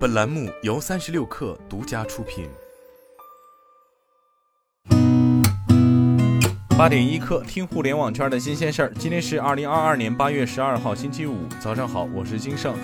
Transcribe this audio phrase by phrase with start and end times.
[0.00, 2.48] 本栏目由三十六氪独家出品。
[6.70, 8.92] 八点一刻，听互联网圈的新鲜事儿。
[8.98, 12.74] 今天是二零二二年八月十二号，星期五，早上好，我是金盛。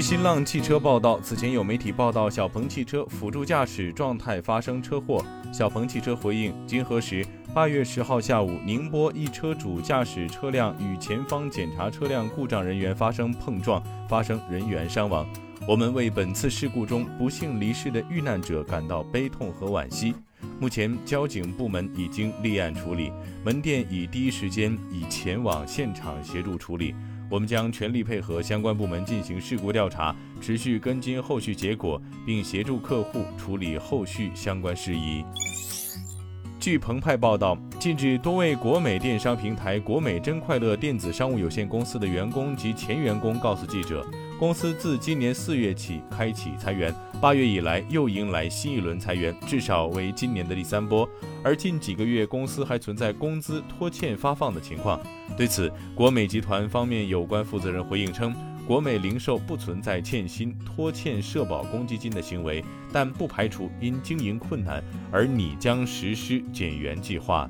[0.00, 5.24] 新浪汽车报道，此前有媒体报道小鹏汽车辅助驾驶状态发生车祸。
[5.52, 15.26] 小鹏汽车回应，经核实，八月十号下午，宁波一车主驾驶车辆与前方检查车辆故障人员发生碰撞，发生人员伤亡。
[15.68, 20.14] 我们为本次事故中不幸离世的遇难者感到悲痛和惋惜。
[20.58, 23.12] 目前，交警部门已经立案处理，
[23.44, 26.94] 门店已第一时间已前往现场协助处理。
[27.30, 35.24] 我们将全力配合相关部门进行事故调查，持续跟进后续结果，并协助客户处理后续相关事宜。
[36.58, 44.04] 据澎湃报道，近日多位国美电商平台国美真快乐电子商务有限公司的员工及前员工告诉记者，
[44.40, 51.06] 公司自今年四月起开启裁员，八月以来又迎来新一轮裁员，至少为今年的第三波。
[51.44, 54.98] 而近几个月，公司还存在工资拖欠发放的情况。
[55.36, 58.34] 对此，国美集团方面有关负责人回应称，
[58.66, 64.82] 国美零售不存在欠薪、拖欠社保公积金的行为，但不排除因经营困难
[65.12, 67.46] 而拟将实施减员计划。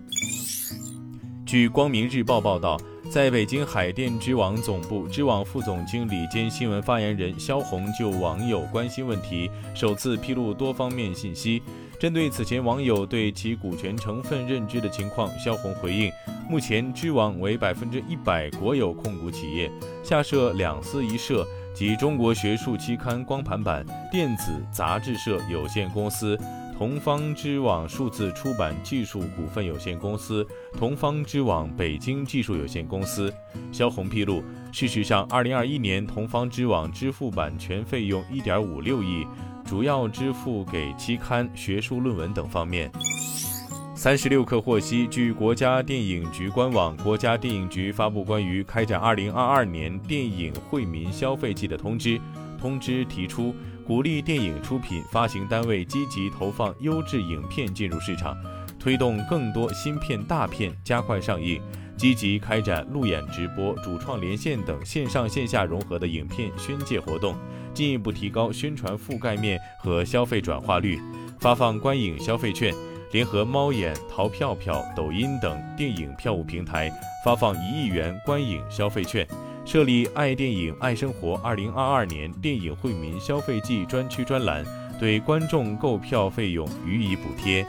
[1.46, 2.76] 据光明日报报道，
[3.10, 11.60] 在北京海淀知网总部，知网副总经理兼新闻发言人肖红就网友关心问题首次披露多方面信息。
[11.98, 16.08] 针对此前网友对其股权成分认知的情况，肖红回应：
[16.48, 19.68] 目前知网为百分之一百国有控股企业，
[20.04, 26.38] 下设两司一社及中国学术期刊光盘版电子杂志社有限公司、
[26.80, 30.46] 同方知网数字出版技术股份有限公司、
[30.78, 33.30] 同方知网北京技术有限公司。
[33.70, 34.42] 肖红披露，
[34.72, 39.26] 事实上，二零二一年同方知网支付版权费用一点五六亿。
[39.62, 42.90] 主要支付给期刊、学术论文等方面。
[43.94, 52.18] 三十六氪获悉，据国家电影局官网，国家电影局发布关于开展二零二二年电影惠民消费季的通知。
[52.58, 53.54] 通知提出，
[53.90, 58.36] 鼓励电影出品发行单位积极投放优质影片进入市场，
[58.78, 61.60] 推动更多新片大片加快上映。
[61.96, 67.34] 积极开展路演、直播、主创连线等线上线下融合的影片宣介活动，
[67.74, 71.00] 进一步提高宣传覆盖面和消费转化率。
[71.40, 72.72] 发放观影消费券，
[73.10, 76.88] 联合猫眼、淘票票、抖音等电影票务平台
[77.24, 79.26] 发放一亿元观影消费券。
[79.70, 84.64] 设立“爱电影、爱生活”二零二二年电影惠民消费季专区专栏，
[84.98, 87.64] 对观众购票费用予以补贴。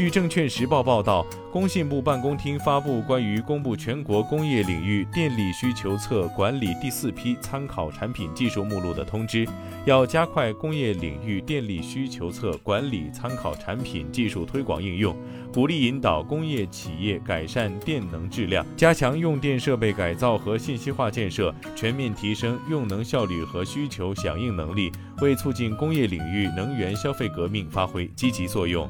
[0.00, 1.26] 据证券时报报道。
[1.52, 9.44] 工信部办公厅发布关于公布全国工业领域电力需求侧管理第四批参考产品技术目录的通知，
[9.84, 15.14] 要加快工业领域电力需求侧管理参考产品技术推广应用，
[15.52, 28.88] 鼓励引导工业企业改善电能质量，加强用电设备改造和信息化建设，全面提升用能效率和需求响应能力，为促进工业领域能源消费革命发挥积极作用。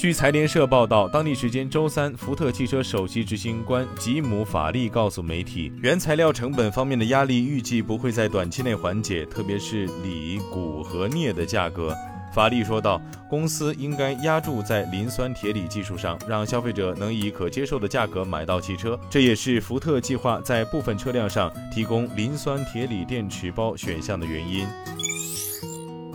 [0.00, 11.94] 据财联社报道，当地时间周三，福特汽车首席执行官吉姆·法利告诉媒体，原材料成本方面的压力预计不会在短期内缓解，特别是锂、钴和镍的价格。
[12.32, 18.98] 法利说道，公司应该压注在磷酸铁锂技术上，让消费者能以可接受的价格买到汽车。
[19.10, 24.66] 这也是福特计划在部分车辆上提供磷酸铁锂电池包选项的原因。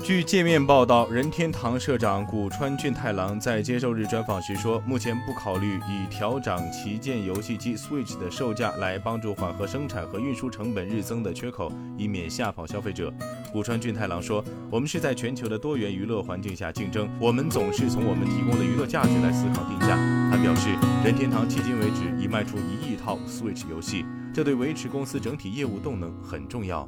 [0.05, 13.11] 据界面报道，任天堂社长古川俊太郎在接受日专访时说，目前不考虑以调涨旗舰游戏机 Switch 的售价来帮助缓和生产和运输成本日增的缺口，以免吓跑消费者。
[13.51, 19.97] 古川俊太郎说：“我们是在全球的多元娱乐环境下竞争，我们总是从我们提供的娱乐价值来思考定价。”
[20.29, 20.69] 他表示，
[21.03, 26.87] 任天堂迄今为止已卖出一亿套 Switch 游戏，这对维持公司整体业务动能很重要。